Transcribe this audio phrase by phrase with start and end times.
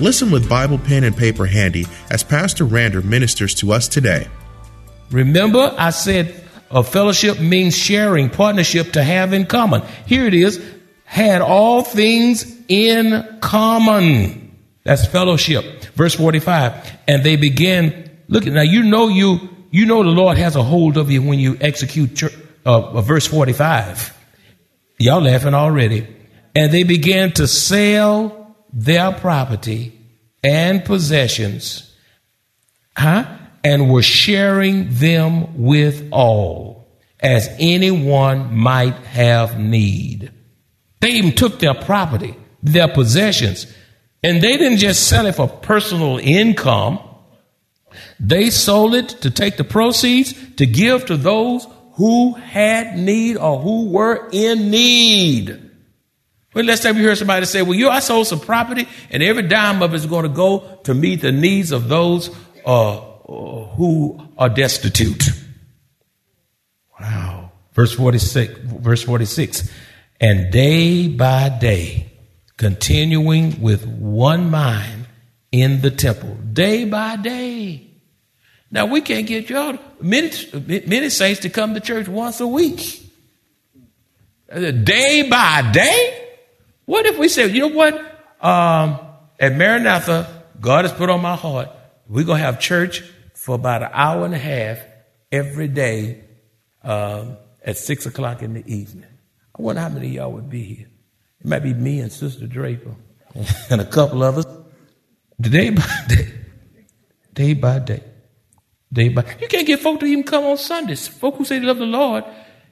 [0.00, 4.28] Listen with Bible pen and paper handy as Pastor Rander ministers to us today.
[5.10, 9.82] Remember, I said a fellowship means sharing, partnership to have in common.
[10.06, 10.64] Here it is
[11.04, 14.56] had all things in common.
[14.84, 15.84] That's fellowship.
[15.94, 16.98] Verse 45.
[17.06, 20.96] And they began, look, now you know you, you know the Lord has a hold
[20.96, 22.32] of you when you execute church,
[22.64, 24.16] uh, verse 45.
[24.98, 26.06] Y'all laughing already.
[26.54, 28.39] And they began to sell
[28.72, 29.98] their property
[30.42, 31.94] and possessions,
[32.96, 33.26] huh?
[33.62, 36.88] And were sharing them with all
[37.20, 40.32] as anyone might have need.
[41.00, 43.66] They even took their property, their possessions,
[44.22, 46.98] and they didn't just sell it for personal income.
[48.18, 53.58] They sold it to take the proceeds to give to those who had need or
[53.60, 55.69] who were in need.
[56.52, 59.42] When last time you heard somebody say, well, you, I sold some property and every
[59.42, 62.30] dime of it is going to go to meet the needs of those
[62.66, 65.28] uh, who are destitute.
[67.00, 67.52] Wow.
[67.72, 69.70] Verse 46, verse 46.
[70.20, 72.10] And day by day,
[72.56, 75.06] continuing with one mind
[75.52, 77.86] in the temple, day by day.
[78.72, 80.30] Now we can't get y'all many,
[80.86, 83.02] many saints to come to church once a week.
[84.52, 86.19] Day by day?
[86.90, 87.94] What if we say, you know what?
[88.40, 88.98] Um,
[89.38, 91.68] at Maranatha, God has put on my heart,
[92.08, 94.80] we're going to have church for about an hour and a half
[95.30, 96.24] every day
[96.82, 99.06] um, at six o'clock in the evening.
[99.56, 100.88] I wonder how many of y'all would be here.
[101.38, 102.96] It might be me and Sister Draper
[103.70, 104.46] and a couple of us.
[105.40, 106.32] Day by day,
[107.32, 108.02] day by day,
[108.92, 109.24] day by.
[109.40, 111.06] You can't get folk to even come on Sundays.
[111.06, 112.24] Folk who say they love the Lord,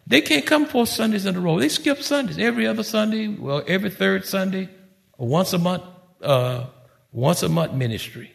[0.09, 1.61] they can't come four Sundays in a row.
[1.61, 4.71] They skip Sundays every other Sunday, well, every third Sunday,
[5.19, 5.83] once a month,
[6.23, 6.65] uh,
[7.13, 8.33] once a month ministry.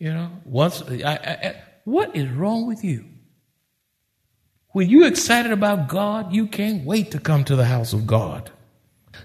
[0.00, 0.82] You know, once.
[0.82, 3.04] I, I, I, what is wrong with you?
[4.72, 8.50] When you're excited about God, you can't wait to come to the house of God.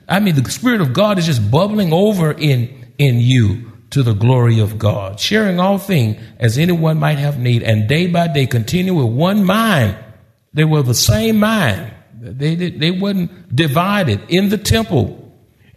[0.07, 4.13] I mean, the Spirit of God is just bubbling over in, in you to the
[4.13, 8.45] glory of God, sharing all things as anyone might have need, and day by day
[8.45, 9.97] continue with one mind.
[10.55, 11.93] They were the same mind.
[12.17, 15.21] They, they, they wasn't divided in the temple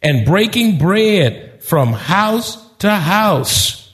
[0.01, 3.93] and breaking bread from house to house.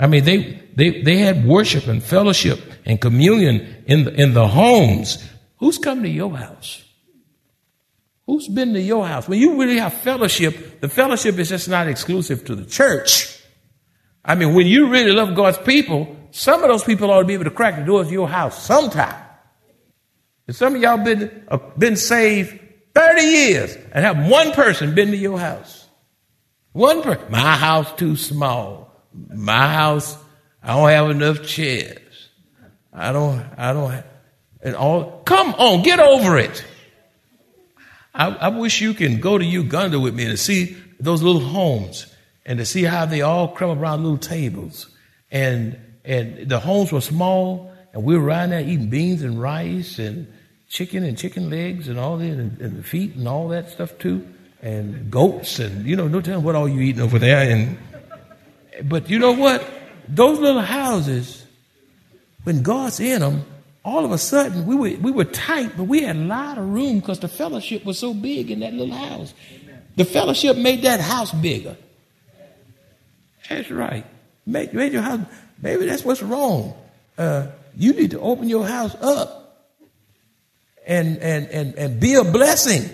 [0.00, 4.48] I mean, they, they, they had worship and fellowship and communion in the, in the
[4.48, 5.22] homes.
[5.58, 6.82] Who's come to your house?
[8.26, 9.28] Who's been to your house?
[9.28, 13.38] When you really have fellowship, the fellowship is just not exclusive to the church.
[14.24, 17.34] I mean, when you really love God's people, some of those people ought to be
[17.34, 19.23] able to crack the doors of your house sometime.
[20.46, 22.60] And some of y'all been, uh, been saved
[22.94, 25.86] 30 years and have one person been to your house.
[26.72, 27.24] One person.
[27.30, 28.90] My house too small.
[29.32, 30.16] My house,
[30.62, 32.28] I don't have enough chairs.
[32.92, 34.06] I don't, I don't have,
[34.62, 36.64] and all, come on, get over it.
[38.14, 42.06] I, I wish you can go to Uganda with me and see those little homes
[42.46, 44.88] and to see how they all come around little tables.
[45.30, 50.00] And, and the homes were small and we were around there eating beans and rice
[50.00, 50.26] and
[50.68, 53.96] chicken and chicken legs and all that and, and the feet and all that stuff
[53.98, 54.26] too.
[54.60, 57.48] And goats and, you know, no telling what all you eating over there.
[57.48, 57.78] And,
[58.82, 59.64] but you know what?
[60.08, 61.46] Those little houses,
[62.42, 63.44] when God's in them,
[63.84, 66.64] all of a sudden we were, we were tight, but we had a lot of
[66.64, 69.34] room because the fellowship was so big in that little house.
[69.94, 71.76] The fellowship made that house bigger.
[73.48, 74.04] That's right.
[74.46, 75.20] Made your house,
[75.62, 76.74] maybe that's what's wrong.
[77.16, 79.70] Uh, you need to open your house up
[80.86, 82.88] and and and and be a blessing.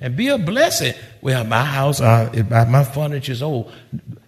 [0.00, 0.92] And be a blessing.
[1.22, 3.72] Well, my house, uh, my furniture's old.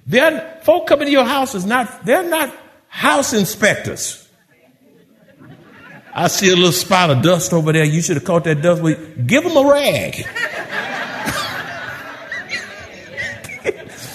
[0.06, 2.54] They're, folk coming to your house is not, they're not
[2.88, 4.26] house inspectors.
[6.14, 7.84] I see a little spot of dust over there.
[7.84, 8.80] You should have caught that dust.
[8.80, 10.14] With, give them a rag.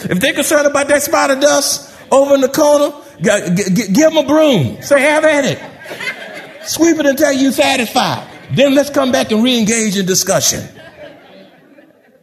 [0.10, 2.92] if they're concerned about that spot of dust over in the corner,
[3.22, 4.82] give them a broom.
[4.82, 6.68] Say, have at it.
[6.68, 8.28] Sweep it until you're satisfied.
[8.54, 10.68] Then let's come back and re-engage in discussion.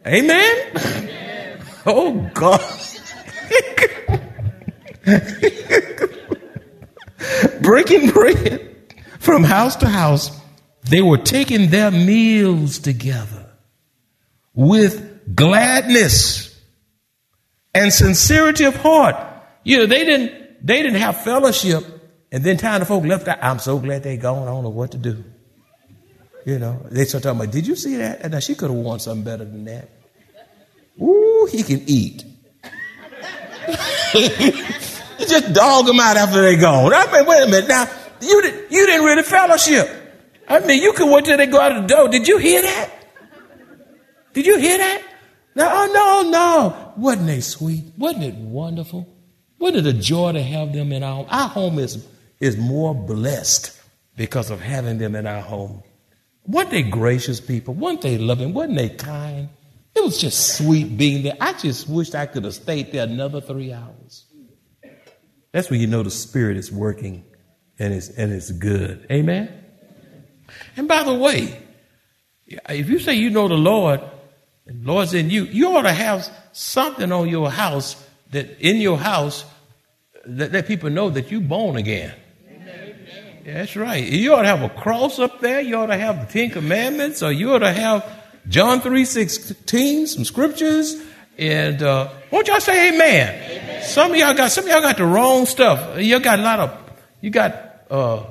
[0.05, 1.07] Amen?
[1.85, 2.61] Oh, God.
[7.61, 8.75] Breaking bread
[9.19, 10.29] from house to house,
[10.83, 13.49] they were taking their meals together
[14.53, 16.53] with gladness
[17.73, 19.15] and sincerity of heart.
[19.63, 21.85] You know, they didn't, they didn't have fellowship
[22.31, 23.39] and then time the folk left out.
[23.41, 24.43] I'm so glad they gone.
[24.43, 25.23] I don't know what to do.
[26.45, 28.21] You know, they start talking about, did you see that?
[28.21, 29.89] And now she could have worn something better than that.
[31.01, 32.23] Ooh, he can eat.
[33.67, 34.25] You
[35.27, 36.93] just dog them out after they gone.
[36.93, 37.67] I mean, wait a minute.
[37.67, 37.87] Now,
[38.21, 39.89] you, did, you didn't really fellowship.
[40.47, 42.09] I mean, you could wait till they go out the door.
[42.09, 42.91] Did you hear that?
[44.33, 45.03] Did you hear that?
[45.55, 46.93] No, oh, no, no.
[46.97, 47.83] Wasn't they sweet?
[47.97, 49.07] Wasn't it wonderful?
[49.59, 51.27] Wasn't it a joy to have them in our home?
[51.29, 52.05] Our home is,
[52.39, 53.77] is more blessed
[54.15, 55.83] because of having them in our home.
[56.45, 57.73] Weren't they gracious people?
[57.73, 58.53] Weren't they loving?
[58.53, 59.49] Wasn't they kind?
[59.95, 61.37] It was just sweet being there.
[61.39, 64.25] I just wished I could have stayed there another three hours.
[65.51, 67.25] That's when you know the Spirit is working
[67.77, 69.05] and it's, and it's good.
[69.11, 69.51] Amen?
[70.77, 71.61] And by the way,
[72.47, 74.01] if you say you know the Lord,
[74.65, 77.95] and the Lord's in you, you ought to have something on your house
[78.31, 79.45] that in your house
[80.25, 82.13] that let people know that you're born again.
[83.45, 84.03] that's right.
[84.03, 85.61] You ought to have a cross up there.
[85.61, 88.05] You ought to have the Ten Commandments, or you ought to have
[88.47, 91.01] John three sixteen, some scriptures,
[91.37, 93.29] and uh, won't y'all say Amen?
[93.29, 93.83] amen?
[93.83, 95.99] Some of y'all got some of y'all got the wrong stuff.
[95.99, 96.77] You got a lot of
[97.21, 97.53] you got
[97.89, 98.23] uh,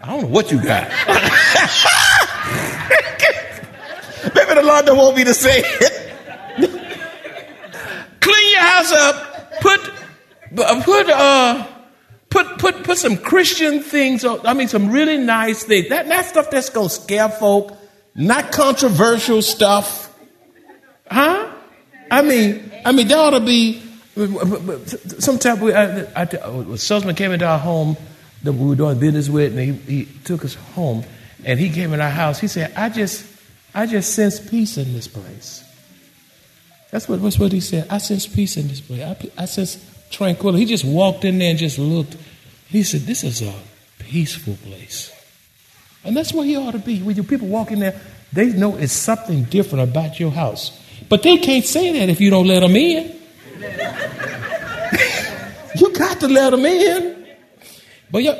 [0.00, 0.88] I don't know what you got.
[4.34, 5.94] Maybe the Lord don't want me to say it.
[8.58, 9.60] Your house up.
[9.60, 9.80] Put
[10.58, 11.66] uh, put uh
[12.28, 14.24] put put put some Christian things.
[14.24, 15.90] I mean, some really nice things.
[15.90, 17.76] That that stuff that's gonna scare folk.
[18.16, 20.12] Not controversial stuff.
[21.08, 21.52] Huh?
[22.10, 23.82] I mean, I mean, there ought to be.
[25.20, 27.96] Sometimes we, I, I, I, salesman came into our home
[28.42, 31.04] that we were doing business with, and he, he took us home,
[31.44, 32.40] and he came in our house.
[32.40, 33.24] He said, "I just,
[33.72, 35.62] I just sense peace in this place."
[36.90, 37.86] That's what, that's what he said.
[37.90, 39.02] I sense peace in this place.
[39.02, 40.60] I, I sense tranquility.
[40.60, 42.16] He just walked in there and just looked.
[42.68, 43.54] He said, "This is a
[43.98, 45.12] peaceful place,"
[46.04, 47.00] and that's where he ought to be.
[47.00, 48.00] When your people walk in there,
[48.32, 50.78] they know it's something different about your house.
[51.08, 53.16] But they can't say that if you don't let them in.
[55.76, 57.26] you got to let them in.
[58.10, 58.34] But you,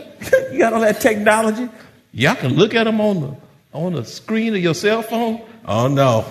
[0.59, 1.69] got all that technology.
[2.13, 3.37] Y'all can look at them on the
[3.73, 5.43] on the screen of your cell phone.
[5.65, 6.25] Oh no,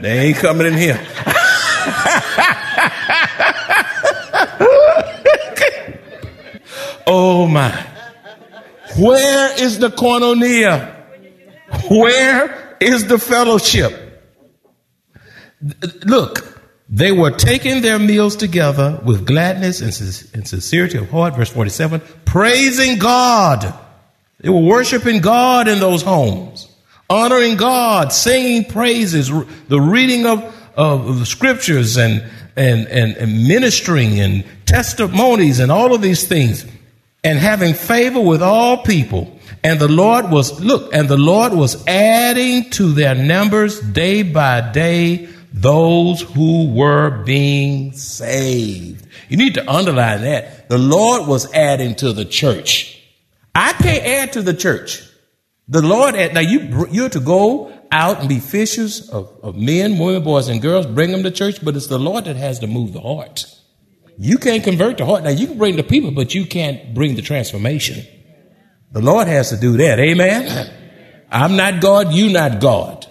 [0.00, 1.00] they ain't coming in here.
[7.06, 7.70] oh my.
[8.98, 10.94] Where is the koinonia?
[11.90, 13.98] Where is the fellowship?
[16.04, 22.02] Look, they were taking their meals together with gladness and, sincerity of heart, verse 47,
[22.26, 23.72] praising God.
[24.40, 26.68] They were worshiping God in those homes,
[27.08, 29.30] honoring God, singing praises,
[29.68, 32.24] the reading of, of the scriptures and,
[32.56, 36.66] and, and, and ministering and testimonies and all of these things
[37.24, 39.38] and having favor with all people.
[39.64, 44.72] And the Lord was, look, and the Lord was adding to their numbers day by
[44.72, 49.06] day those who were being saved.
[49.28, 50.68] You need to underline that.
[50.68, 53.00] The Lord was adding to the church.
[53.54, 55.02] I can't add to the church.
[55.68, 60.24] The Lord, now you, you're to go out and be fishers of, of men, women,
[60.24, 62.92] boys, and girls, bring them to church, but it's the Lord that has to move
[62.92, 63.44] the heart.
[64.18, 65.24] You can't convert the heart.
[65.24, 68.04] Now you can bring the people, but you can't bring the transformation.
[68.92, 70.00] The Lord has to do that.
[70.00, 70.70] Amen.
[71.30, 72.12] I'm not God.
[72.12, 73.06] You're not God.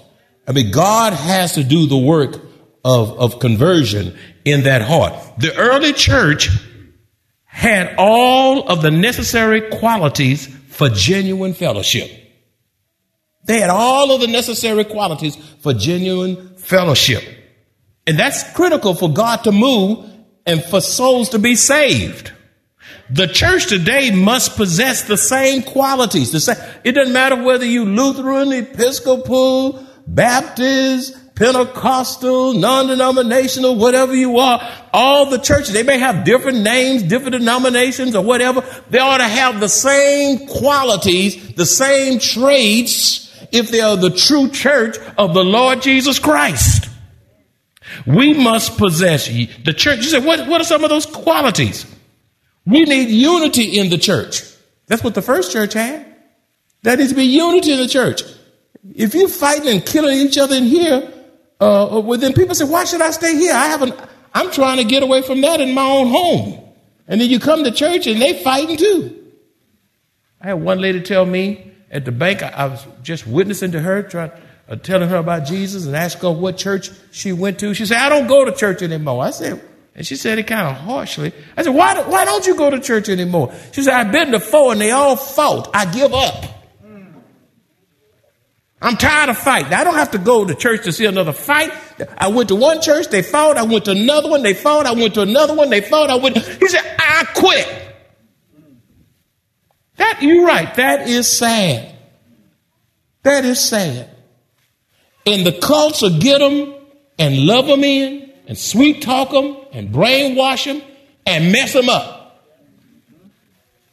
[0.48, 2.36] I mean, God has to do the work
[2.84, 5.14] of, of conversion in that heart.
[5.38, 6.50] The early church
[7.46, 12.21] had all of the necessary qualities for genuine fellowship.
[13.52, 17.22] They had all of the necessary qualities for genuine fellowship.
[18.08, 20.10] And that's critical for God to move
[20.46, 22.32] and for souls to be saved.
[23.10, 26.32] The church today must possess the same qualities.
[26.32, 26.56] The same,
[26.86, 35.40] it doesn't matter whether you Lutheran, Episcopal, Baptist, Pentecostal, non-denominational, whatever you are, all the
[35.40, 38.64] churches, they may have different names, different denominations or whatever.
[38.90, 44.50] They ought to have the same qualities, the same traits if they are the true
[44.50, 46.90] church of the Lord Jesus Christ.
[48.06, 49.98] We must possess the church.
[49.98, 51.86] You say, what, what are some of those qualities?
[52.66, 54.44] We need unity in the church.
[54.88, 56.06] That's what the first church had.
[56.84, 58.24] There needs to be unity in the church.
[58.96, 61.12] If you're fighting and killing each other in here,
[61.60, 63.54] uh, well, then people say, why should I stay here?
[63.54, 63.96] I haven't,
[64.34, 66.60] I'm trying to get away from that in my own home.
[67.08, 69.18] And then you come to church and they fighting too.
[70.40, 73.80] I had one lady tell me at the bank, I, I was just witnessing to
[73.80, 74.32] her, trying,
[74.68, 77.74] uh, telling her about Jesus and asked her what church she went to.
[77.74, 79.24] She said, I don't go to church anymore.
[79.24, 79.62] I said,
[79.94, 81.34] and she said it kind of harshly.
[81.58, 83.54] I said, why, why don't you go to church anymore?
[83.74, 85.70] She said, I've been to four and they all fought.
[85.74, 86.46] I give up.
[88.84, 89.74] I'm tired of fighting.
[89.74, 91.72] I don't have to go to church to see another fight.
[92.18, 93.58] I went to one church, they fought.
[93.58, 94.88] I went to another one, they fought.
[94.88, 96.10] I went to another one, they fought.
[96.10, 96.38] I went.
[96.38, 97.91] He said, I quit.
[99.98, 100.74] That you're right.
[100.76, 101.96] That is sad.
[103.24, 104.10] That is sad.
[105.26, 106.74] And the cults will get them
[107.20, 110.82] and love them in and sweet talk them and brainwash them
[111.26, 112.42] and mess them up.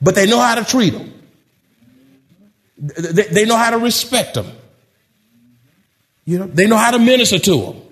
[0.00, 1.12] But they know how to treat them.
[2.78, 4.46] They know how to respect them.
[6.24, 7.82] You know, they know how to minister to them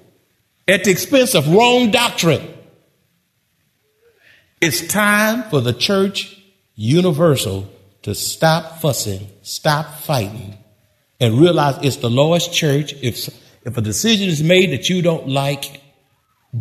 [0.68, 2.54] at the expense of wrong doctrine.
[4.60, 6.40] It's time for the church
[6.75, 7.68] universal
[8.06, 10.56] to stop fussing, stop fighting,
[11.18, 12.92] and realize it's the Lord's church.
[13.02, 13.28] If,
[13.64, 15.82] if a decision is made that you don't like,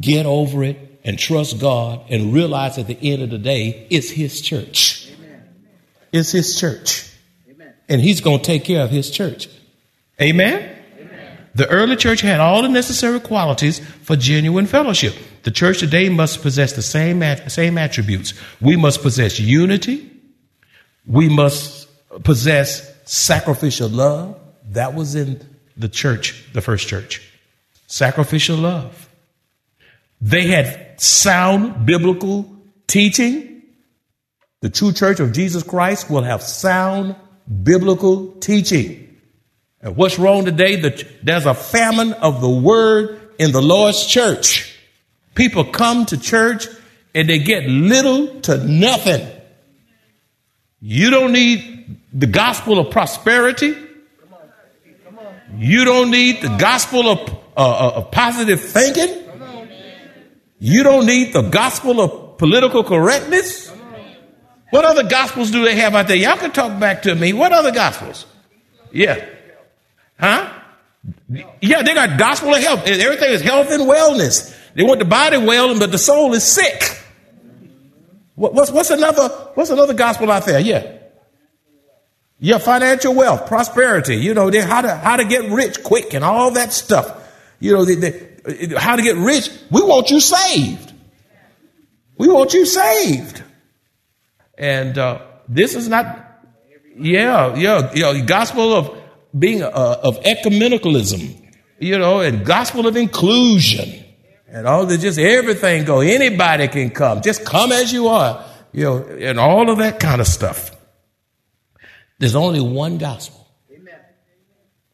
[0.01, 4.09] get over it and trust God and realize at the end of the day, it's
[4.09, 5.13] His church.
[6.11, 7.13] It's His church.
[7.87, 9.47] And He's going to take care of His church.
[10.19, 10.75] Amen?
[11.53, 15.13] The early church had all the necessary qualities for genuine fellowship.
[15.43, 18.33] The church today must possess the same, same attributes.
[18.59, 20.13] We must possess unity.
[21.07, 21.87] We must
[22.23, 24.39] possess sacrificial love.
[24.71, 25.45] That was in
[25.77, 27.21] the church, the first church.
[27.87, 29.09] Sacrificial love.
[30.21, 32.49] They had sound biblical
[32.87, 33.63] teaching.
[34.61, 37.15] The true church of Jesus Christ will have sound
[37.63, 39.17] biblical teaching.
[39.81, 40.77] And what's wrong today?
[41.21, 44.75] There's a famine of the word in the Lord's church.
[45.35, 46.67] People come to church
[47.13, 49.27] and they get little to nothing.
[50.87, 53.75] You don't need the gospel of prosperity.
[55.57, 59.23] You don't need the gospel of, uh, uh of positive thinking.
[60.59, 63.71] You don't need the gospel of political correctness.
[64.69, 66.17] What other gospels do they have out there?
[66.17, 67.33] Y'all can talk back to me.
[67.33, 68.27] What other gospels?
[68.91, 69.25] Yeah.
[70.19, 70.53] Huh?
[71.61, 72.85] Yeah, they got gospel of health.
[72.85, 74.55] Everything is health and wellness.
[74.75, 77.01] They want the body well, but the soul is sick.
[78.35, 80.59] What's, what's another, what's another gospel out there?
[80.59, 80.99] Yeah.
[82.37, 86.51] Yeah, financial wealth, prosperity, you know, how to, how to get rich quick and all
[86.51, 87.23] that stuff.
[87.59, 89.49] You know, they, they, how to get rich.
[89.71, 90.93] We want you saved.
[92.17, 93.41] We want you saved.
[94.57, 96.43] And, uh, this is not,
[96.97, 99.01] yeah, yeah, yeah, gospel of,
[99.37, 104.04] being uh, of ecumenicalism, you know, and gospel of inclusion,
[104.55, 105.99] and all the just everything go.
[105.99, 107.21] Anybody can come.
[107.21, 110.71] Just come as you are, you know, and all of that kind of stuff.
[112.19, 113.45] There's only one gospel.
[113.69, 113.99] Amen.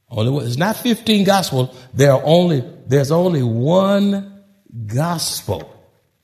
[0.10, 0.46] Only one.
[0.48, 1.76] It's not 15 gospel.
[1.94, 4.44] There are only there's only one
[4.88, 5.72] gospel.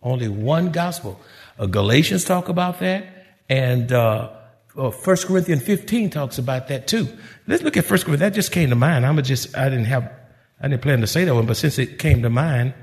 [0.01, 1.22] Only one gospel.
[1.60, 3.06] Uh, Galatians talk about that,
[3.50, 4.32] and uh,
[4.75, 7.08] uh, 1 Corinthians 15 talks about that too.
[7.46, 8.20] Let's look at 1 Corinthians.
[8.20, 9.06] That just came to mind.
[9.06, 10.12] I'm just, I didn't have,
[10.60, 12.74] I didn't plan to say that one, but since it came to mind,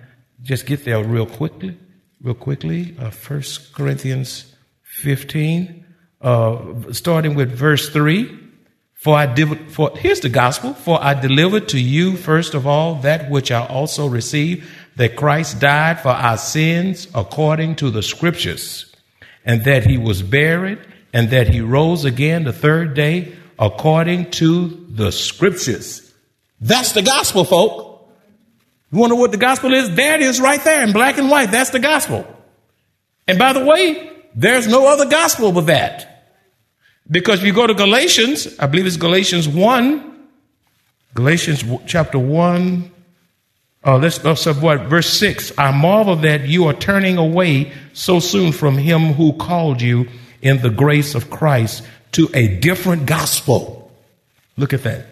[0.42, 1.78] just get there real quickly,
[2.22, 2.96] real quickly.
[2.98, 3.10] Uh,
[3.72, 5.84] Corinthians 15,
[6.20, 8.40] uh, starting with verse 3.
[8.94, 10.72] For I div- for here's the gospel.
[10.72, 15.60] For I delivered to you first of all that which I also received, that Christ
[15.60, 18.90] died for our sins according to the scriptures,
[19.44, 20.78] and that he was buried
[21.12, 26.12] and that he rose again the third day according to the scriptures.
[26.60, 27.93] That's the gospel, folk.
[28.94, 29.92] You wonder what the gospel is?
[29.96, 31.50] There it is right there in black and white.
[31.50, 32.24] That's the gospel.
[33.26, 36.30] And by the way, there's no other gospel but that.
[37.10, 40.28] Because if you go to Galatians, I believe it's Galatians 1,
[41.12, 42.92] Galatians chapter 1,
[43.84, 45.58] uh, let's, let's what, verse 6.
[45.58, 50.06] I marvel that you are turning away so soon from him who called you
[50.40, 51.82] in the grace of Christ
[52.12, 53.90] to a different gospel.
[54.56, 55.06] Look at that.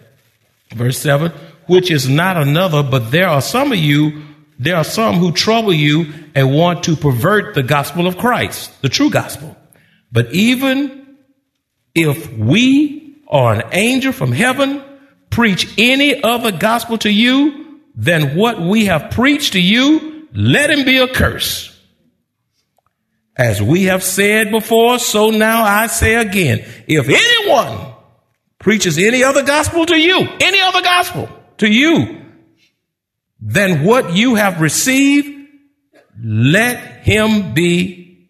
[0.70, 1.32] Verse 7
[1.72, 4.22] which is not another, but there are some of you,
[4.58, 8.90] there are some who trouble you and want to pervert the gospel of Christ, the
[8.90, 9.56] true gospel.
[10.12, 11.16] But even
[11.94, 14.82] if we or an angel from heaven
[15.30, 20.84] preach any other gospel to you than what we have preached to you, let him
[20.84, 21.70] be a curse.
[23.34, 27.94] As we have said before, so now I say again, if anyone
[28.58, 32.20] preaches any other gospel to you, any other gospel, to you
[33.40, 35.48] than what you have received,
[36.22, 38.28] let him be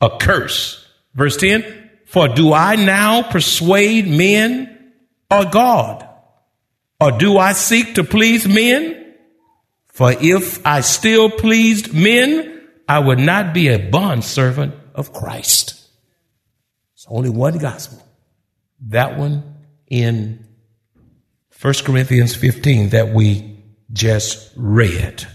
[0.00, 0.86] a curse.
[1.14, 4.92] Verse 10 For do I now persuade men
[5.30, 6.08] or God?
[7.00, 9.14] Or do I seek to please men?
[9.88, 15.74] For if I still pleased men, I would not be a bondservant of Christ.
[16.94, 18.02] It's only one gospel.
[18.88, 19.56] That one
[19.88, 20.47] in
[21.60, 23.56] 1 Corinthians 15 that we
[23.92, 25.26] just read.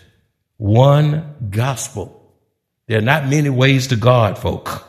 [0.55, 2.37] One gospel.
[2.87, 4.87] There are not many ways to God, folk.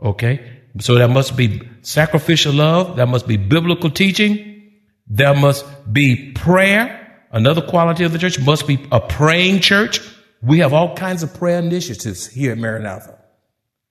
[0.00, 0.60] Okay?
[0.78, 2.96] So there must be sacrificial love.
[2.96, 4.70] There must be biblical teaching.
[5.08, 7.24] There must be prayer.
[7.32, 10.00] Another quality of the church must be a praying church.
[10.42, 13.17] We have all kinds of prayer initiatives here at Maranatha.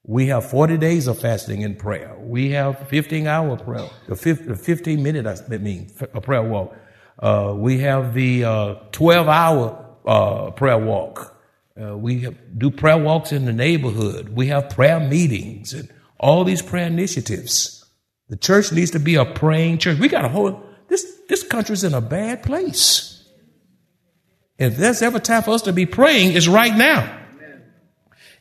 [0.07, 2.15] We have 40 days of fasting and prayer.
[2.17, 6.73] We have 15 hour prayer, the 15 minute, I mean, a prayer walk.
[7.19, 11.37] Uh, we have the uh, 12 hour uh, prayer walk.
[11.79, 14.29] Uh, we have, do prayer walks in the neighborhood.
[14.29, 17.85] We have prayer meetings and all these prayer initiatives.
[18.29, 19.99] The church needs to be a praying church.
[19.99, 23.27] We got a whole, this, this country's in a bad place.
[24.57, 27.26] If there's ever time for us to be praying, it's right now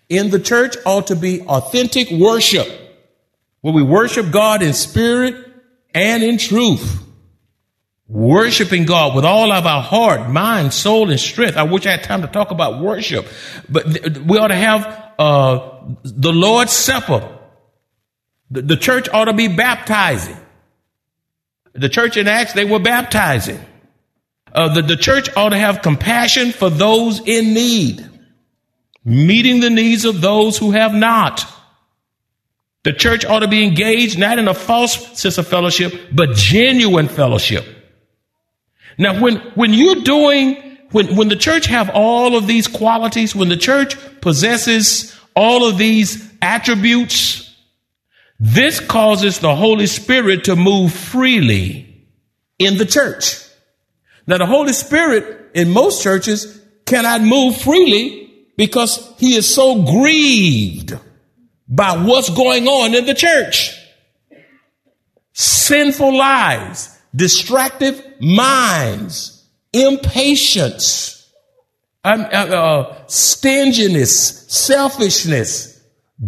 [0.08, 2.68] in the church ought to be authentic worship,
[3.60, 5.34] where we worship God in spirit
[5.94, 7.02] and in truth.
[8.08, 11.56] Worshiping God with all of our heart, mind, soul, and strength.
[11.56, 13.26] I wish I had time to talk about worship,
[13.68, 13.84] but
[14.20, 15.70] we ought to have uh,
[16.04, 17.36] the Lord's Supper.
[18.52, 20.36] The, the church ought to be baptizing.
[21.72, 23.60] The church in Acts, they were baptizing.
[24.52, 28.08] Uh, the, the church ought to have compassion for those in need
[29.06, 31.46] meeting the needs of those who have not.
[32.82, 37.08] The church ought to be engaged not in a false sense of fellowship, but genuine
[37.08, 37.64] fellowship.
[38.98, 43.48] Now, when, when you're doing, when, when the church have all of these qualities, when
[43.48, 47.54] the church possesses all of these attributes,
[48.40, 52.06] this causes the Holy Spirit to move freely
[52.58, 53.38] in the church.
[54.26, 58.25] Now, the Holy Spirit in most churches cannot move freely
[58.56, 60.98] because he is so grieved
[61.68, 63.72] by what's going on in the church.
[65.32, 71.30] Sinful lives, distracted minds, impatience,
[72.04, 75.82] um, uh, uh, stinginess, selfishness,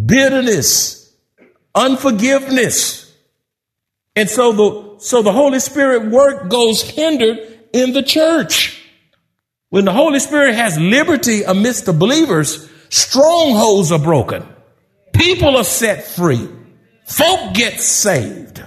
[0.07, 1.15] bitterness,
[1.75, 3.15] unforgiveness.
[4.17, 7.39] And so the, so the Holy Spirit work goes hindered
[7.73, 8.78] in the church.
[9.71, 14.47] When the Holy Spirit has liberty amidst the believers, strongholds are broken.
[15.13, 16.49] People are set free.
[17.05, 18.63] Folk get saved.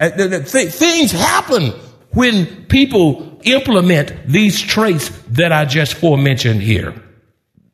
[0.00, 1.72] Things happen
[2.10, 6.94] when people implement these traits that I just forementioned here.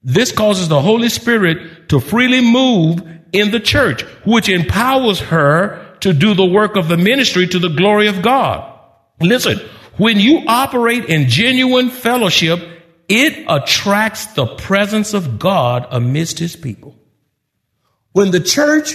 [0.02, 6.12] This causes the Holy Spirit to freely move in the church, which empowers her to
[6.12, 8.72] do the work of the ministry to the glory of God.
[9.20, 9.60] Listen,
[9.98, 12.60] when you operate in genuine fellowship,
[13.08, 16.96] it attracts the presence of God amidst his people.
[18.12, 18.94] When the church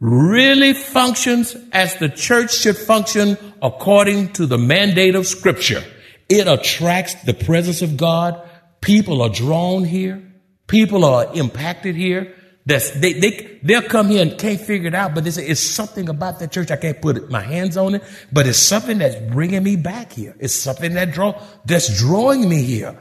[0.00, 5.82] really functions as the church should function according to the mandate of scripture,
[6.28, 8.40] it attracts the presence of God.
[8.80, 10.22] People are drawn here.
[10.66, 12.34] People are impacted here.
[12.68, 15.58] That's, they, they, they'll come here and can't figure it out, but they say, it's
[15.58, 16.70] something about that church.
[16.70, 20.36] I can't put my hands on it, but it's something that's bringing me back here.
[20.38, 22.98] It's something that draw, that's drawing me here.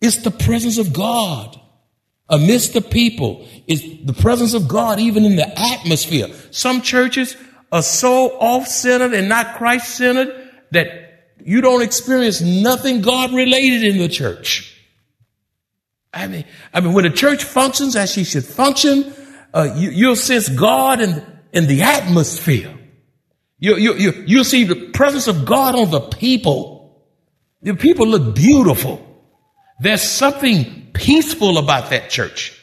[0.00, 1.60] It's the presence of God
[2.28, 3.48] amidst the people.
[3.66, 6.28] It's the presence of God even in the atmosphere.
[6.52, 7.36] Some churches
[7.72, 10.86] are so off-centered and not Christ-centered that
[11.44, 14.70] you don't experience nothing God related in the church.
[16.14, 19.12] I mean, I mean, when a church functions as she should function,
[19.52, 22.74] uh, you, will sense God in, in the atmosphere.
[23.58, 27.02] You, you, you, you'll see the presence of God on the people.
[27.62, 29.00] The people look beautiful.
[29.80, 32.60] There's something peaceful about that church.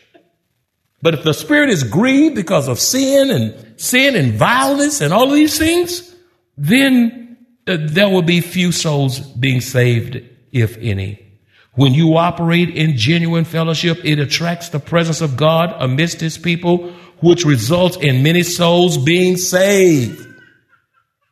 [1.02, 5.30] But if the spirit is grieved because of sin and sin and violence and all
[5.30, 6.16] of these things,
[6.58, 7.38] then
[7.68, 11.31] uh, there will be few souls being saved, if any.
[11.76, 16.92] When you operate in genuine fellowship, it attracts the presence of God amidst his people,
[17.22, 20.28] which results in many souls being saved.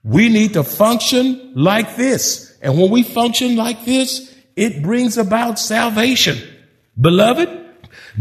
[0.04, 2.58] We need to function like this.
[2.62, 6.38] And when we function like this, it brings about salvation.
[6.99, 7.49] Beloved,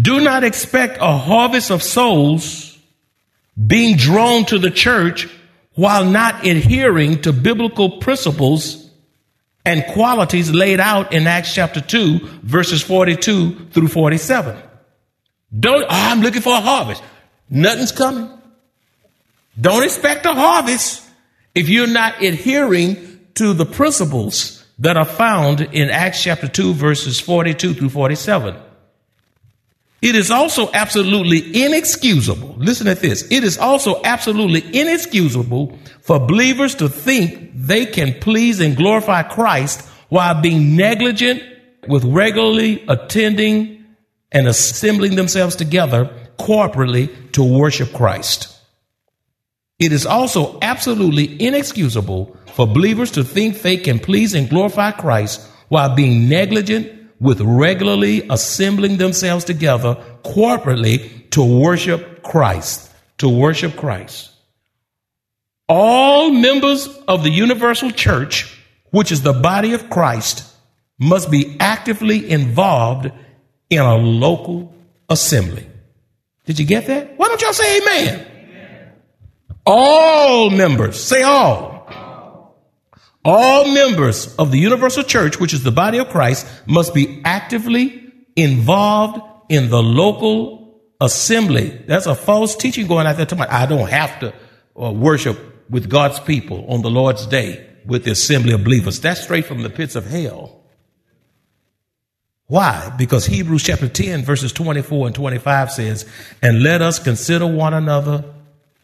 [0.00, 2.78] do not expect a harvest of souls
[3.66, 5.28] being drawn to the church
[5.74, 8.87] while not adhering to biblical principles
[9.68, 14.56] and qualities laid out in Acts chapter 2, verses 42 through 47.
[15.60, 17.02] Don't, oh, I'm looking for a harvest.
[17.50, 18.30] Nothing's coming.
[19.60, 21.06] Don't expect a harvest
[21.54, 27.20] if you're not adhering to the principles that are found in Acts chapter 2, verses
[27.20, 28.56] 42 through 47.
[30.00, 32.54] It is also absolutely inexcusable.
[32.58, 33.26] Listen at this.
[33.30, 39.80] It is also absolutely inexcusable for believers to think they can please and glorify Christ
[40.08, 41.42] while being negligent
[41.88, 43.84] with regularly attending
[44.30, 48.54] and assembling themselves together corporately to worship Christ.
[49.80, 55.40] It is also absolutely inexcusable for believers to think they can please and glorify Christ
[55.68, 62.90] while being negligent with regularly assembling themselves together corporately to worship Christ.
[63.18, 64.30] To worship Christ.
[65.68, 68.58] All members of the universal church,
[68.90, 70.44] which is the body of Christ,
[70.98, 73.10] must be actively involved
[73.68, 74.72] in a local
[75.08, 75.66] assembly.
[76.46, 77.18] Did you get that?
[77.18, 78.26] Why don't y'all say amen?
[78.26, 78.92] amen.
[79.66, 81.67] All members, say all
[83.28, 88.10] all members of the universal church, which is the body of Christ, must be actively
[88.36, 91.68] involved in the local assembly.
[91.86, 93.26] That's a false teaching going out there.
[93.30, 94.34] About, I don't have to
[94.80, 95.38] uh, worship
[95.68, 98.98] with God's people on the Lord's day with the assembly of believers.
[98.98, 100.62] That's straight from the pits of hell.
[102.46, 102.94] Why?
[102.96, 106.08] Because Hebrews chapter 10 verses 24 and 25 says,
[106.40, 108.24] and let us consider one another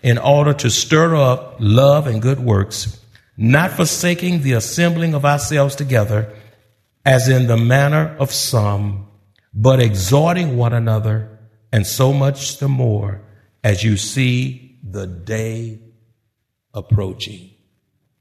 [0.03, 3.01] in order to stir up love and good works
[3.37, 6.33] not forsaking the assembling of ourselves together,
[7.05, 9.09] as in the manner of some,
[9.53, 11.38] but exhorting one another,
[11.73, 13.20] and so much the more
[13.62, 15.81] as you see the day
[16.73, 17.51] approaching.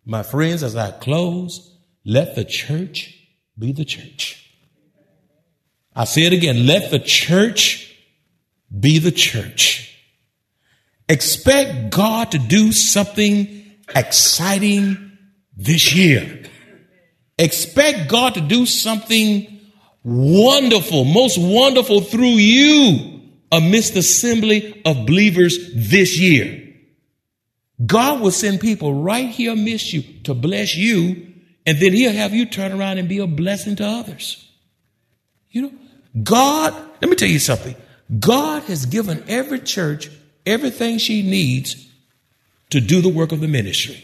[0.06, 3.18] My friends, as I close, let the church
[3.58, 4.40] be the church.
[5.96, 7.96] I say it again, let the church
[8.78, 9.98] be the church.
[11.08, 13.63] Expect God to do something
[13.96, 15.18] exciting
[15.56, 16.44] this year.
[17.38, 19.60] Expect God to do something
[20.04, 26.60] wonderful, most wonderful through you amidst the assembly of believers this year.
[27.86, 31.34] God will send people right here amidst you to bless you,
[31.66, 34.50] and then he'll have you turn around and be a blessing to others.
[35.50, 35.72] You know,
[36.22, 37.76] God, let me tell you something.
[38.20, 40.10] God has given every church
[40.46, 41.88] everything she needs
[42.74, 44.04] to do the work of the ministry.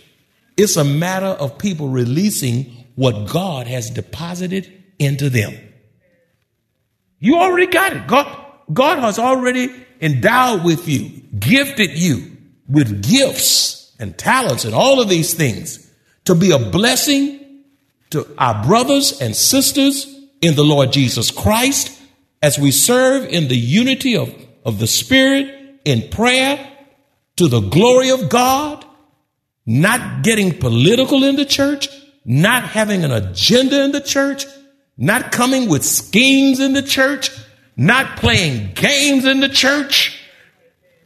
[0.55, 5.57] It's a matter of people releasing what God has deposited into them.
[7.19, 8.05] You already got it.
[8.05, 15.01] God, God has already endowed with you, gifted you with gifts and talents and all
[15.01, 15.91] of these things
[16.25, 17.63] to be a blessing
[18.11, 20.05] to our brothers and sisters
[20.41, 21.99] in the Lord Jesus Christ
[22.43, 24.31] as we serve in the unity of,
[24.63, 26.68] of the Spirit in prayer
[27.39, 28.85] to the glory of God,
[29.65, 31.87] not getting political in the church,
[32.25, 34.45] not having an agenda in the church,
[34.97, 37.31] not coming with schemes in the church,
[37.77, 40.21] not playing games in the church.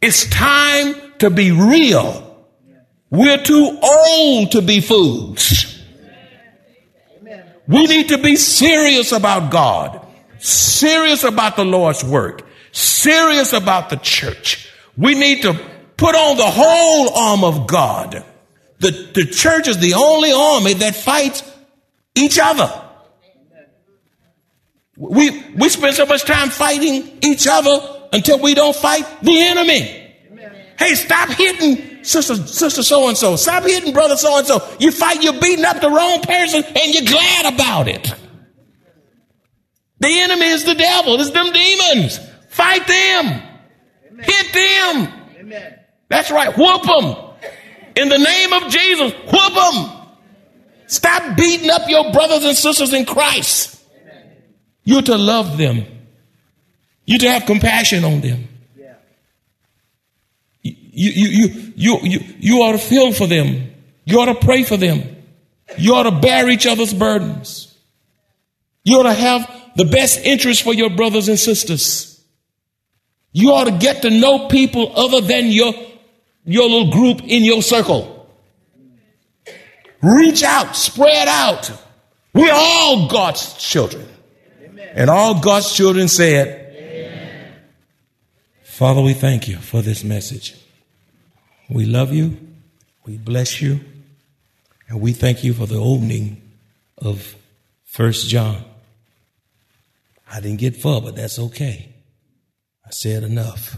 [0.02, 2.44] It's time to be real.
[3.10, 5.80] We're too old to be fools.
[7.68, 10.04] We need to be serious about God,
[10.40, 14.68] serious about the Lord's work, serious about the church.
[14.98, 15.73] We need to
[16.04, 18.22] Put on the whole arm of God.
[18.78, 21.42] The, the church is the only army that fights
[22.14, 22.70] each other.
[24.98, 30.12] We, we spend so much time fighting each other until we don't fight the enemy.
[30.78, 33.36] Hey, stop hitting sister, sister so and so.
[33.36, 34.76] Stop hitting brother so and so.
[34.78, 38.12] You fight, you're beating up the wrong person and you're glad about it.
[40.00, 41.18] The enemy is the devil.
[41.18, 42.18] It's them demons.
[42.50, 43.42] Fight them.
[44.10, 44.24] Amen.
[44.26, 45.20] Hit them.
[45.40, 45.78] Amen.
[46.08, 46.56] That's right.
[46.56, 47.16] Whoop them.
[47.96, 49.90] In the name of Jesus, whoop them.
[50.86, 53.82] Stop beating up your brothers and sisters in Christ.
[54.84, 55.86] You're to love them.
[57.06, 58.48] You're to have compassion on them.
[60.62, 63.72] You, you, you, you, you, you ought to feel for them.
[64.04, 65.02] You ought to pray for them.
[65.76, 67.76] You ought to bear each other's burdens.
[68.84, 72.22] You ought to have the best interest for your brothers and sisters.
[73.32, 75.74] You ought to get to know people other than your,
[76.44, 78.28] your little group in your circle.
[80.02, 81.70] Reach out, spread out.
[82.34, 84.06] We're all God's children.
[84.94, 86.60] And all God's children said,
[88.64, 90.56] Father, we thank you for this message.
[91.70, 92.36] We love you.
[93.06, 93.80] We bless you.
[94.88, 96.42] And we thank you for the opening
[96.98, 97.36] of
[97.84, 98.62] First John.
[100.30, 101.94] I didn't get far, but that's okay.
[102.84, 103.76] I said enough.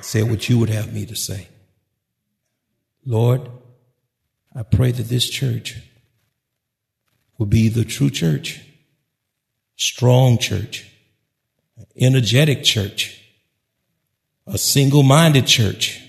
[0.00, 1.48] Said what you would have me to say.
[3.04, 3.48] Lord,
[4.54, 5.76] I pray that this church
[7.38, 8.60] will be the true church,
[9.76, 10.90] strong church,
[11.96, 13.22] energetic church,
[14.46, 16.02] a single minded church,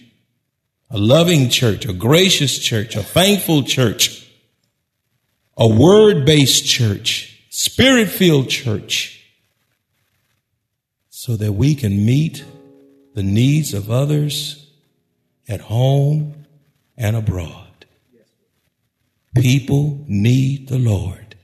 [0.89, 4.27] a loving church, a gracious church, a thankful church,
[5.57, 9.23] a word based church, spirit filled church,
[11.09, 12.43] so that we can meet
[13.15, 14.67] the needs of others
[15.48, 16.45] at home
[16.98, 17.86] and abroad.
[19.36, 21.36] People need the Lord.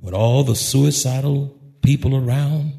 [0.00, 2.72] With all the suicidal people around,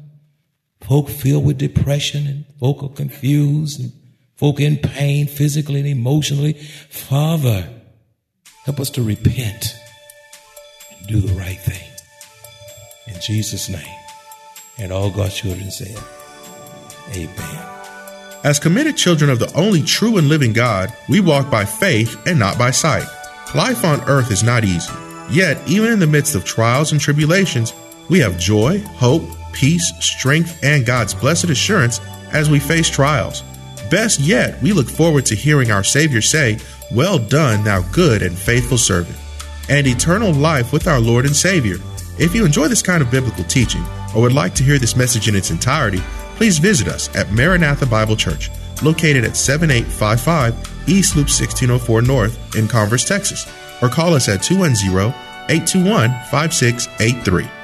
[0.80, 3.92] folk filled with depression and folk are confused and
[4.36, 6.52] folk in pain physically and emotionally.
[6.90, 7.68] Father,
[8.64, 9.74] help us to repent
[10.90, 11.88] and do the right thing.
[13.06, 13.98] In Jesus' name.
[14.78, 15.96] And all God's children said,
[17.14, 17.64] Amen.
[18.44, 22.38] As committed children of the only true and living God, we walk by faith and
[22.38, 23.06] not by sight.
[23.54, 24.92] Life on earth is not easy.
[25.30, 27.72] Yet, even in the midst of trials and tribulations,
[28.10, 29.22] we have joy, hope,
[29.52, 32.00] peace, strength, and God's blessed assurance
[32.32, 33.42] as we face trials.
[33.90, 36.58] Best yet, we look forward to hearing our Savior say,
[36.92, 39.16] Well done, thou good and faithful servant,
[39.68, 41.76] and eternal life with our Lord and Savior.
[42.18, 45.28] If you enjoy this kind of biblical teaching or would like to hear this message
[45.28, 46.02] in its entirety,
[46.36, 48.50] please visit us at Maranatha Bible Church,
[48.82, 53.50] located at 7855 East Loop 1604 North in Converse, Texas,
[53.82, 55.14] or call us at 210
[55.48, 57.63] 821 5683.